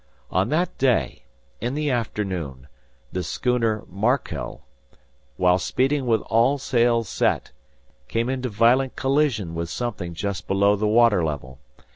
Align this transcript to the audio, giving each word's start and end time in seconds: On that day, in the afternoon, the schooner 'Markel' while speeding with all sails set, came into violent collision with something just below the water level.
On 0.31 0.49
that 0.49 0.75
day, 0.79 1.25
in 1.59 1.75
the 1.75 1.91
afternoon, 1.91 2.67
the 3.11 3.21
schooner 3.21 3.83
'Markel' 3.87 4.63
while 5.37 5.59
speeding 5.59 6.07
with 6.07 6.21
all 6.21 6.57
sails 6.57 7.07
set, 7.07 7.51
came 8.07 8.27
into 8.27 8.49
violent 8.49 8.95
collision 8.95 9.53
with 9.53 9.69
something 9.69 10.15
just 10.15 10.47
below 10.47 10.75
the 10.75 10.87
water 10.87 11.23
level. 11.23 11.59